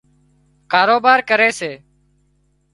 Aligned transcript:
ڪاروبار 0.71 1.19
ڪري 1.29 1.49
سي 1.59 1.71